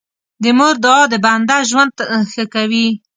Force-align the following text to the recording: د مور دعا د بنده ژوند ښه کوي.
د 0.43 0.45
مور 0.57 0.75
دعا 0.83 1.01
د 1.09 1.15
بنده 1.25 1.57
ژوند 1.69 1.93
ښه 2.31 2.43
کوي. 2.53 2.87